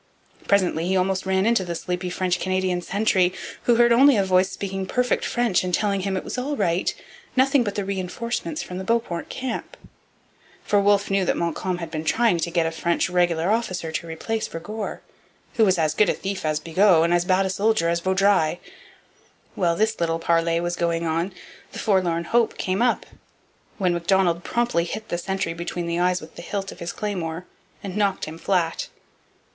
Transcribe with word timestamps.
Presently 0.47 0.87
he 0.87 0.97
almost 0.97 1.27
ran 1.27 1.45
into 1.45 1.63
the 1.63 1.75
sleepy 1.75 2.09
French 2.09 2.39
Canadian 2.39 2.81
sentry, 2.81 3.33
who 3.65 3.75
heard 3.75 3.91
only 3.93 4.17
a 4.17 4.23
voice 4.25 4.49
speaking 4.49 4.87
perfect 4.87 5.23
French 5.23 5.63
and 5.63 5.71
telling 5.71 6.01
him 6.01 6.17
it 6.17 6.23
was 6.23 6.39
all 6.39 6.55
right 6.57 6.91
nothing 7.35 7.63
but 7.63 7.75
the 7.75 7.85
reinforcements 7.85 8.63
from 8.63 8.79
the 8.79 8.83
Beauport 8.83 9.29
camp; 9.29 9.77
for 10.63 10.81
Wolfe 10.81 11.11
knew 11.11 11.23
that 11.25 11.37
Montcalm 11.37 11.77
had 11.77 11.91
been 11.91 12.03
trying 12.03 12.39
to 12.39 12.49
get 12.49 12.65
a 12.65 12.71
French 12.71 13.11
regular 13.11 13.51
officer 13.51 13.91
to 13.91 14.07
replace 14.07 14.47
Vergor, 14.47 15.03
who 15.57 15.65
was 15.65 15.77
as 15.77 15.93
good 15.93 16.09
a 16.09 16.13
thief 16.15 16.45
as 16.45 16.59
Bigot 16.59 17.03
and 17.03 17.13
as 17.13 17.23
bad 17.23 17.45
a 17.45 17.49
soldier 17.51 17.87
as 17.87 17.99
Vaudreuil. 17.99 18.57
While 19.53 19.75
this 19.75 19.99
little 19.99 20.17
parley 20.17 20.59
was 20.59 20.75
going 20.75 21.05
on 21.05 21.31
the 21.73 21.77
'Forlorn 21.77 22.23
Hope' 22.23 22.57
came 22.57 22.81
up; 22.81 23.05
when 23.77 23.93
Macdonald 23.93 24.43
promptly 24.43 24.85
hit 24.85 25.09
the 25.09 25.19
sentry 25.19 25.53
between 25.53 25.85
the 25.85 25.99
eyes 25.99 26.21
with 26.21 26.37
the 26.37 26.41
hilt 26.41 26.71
of 26.71 26.79
his 26.79 26.91
claymore 26.91 27.45
and 27.83 27.95
knocked 27.95 28.25
him 28.25 28.39
flat. 28.39 28.87